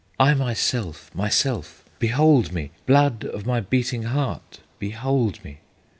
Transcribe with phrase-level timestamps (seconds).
[0.19, 1.83] "I myself, myself!
[1.99, 2.71] behold me!
[2.87, 5.59] Blood of my beating heart, behold me!